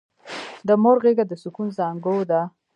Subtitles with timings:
[0.67, 2.41] د مور غېږه د سکون زانګو ده!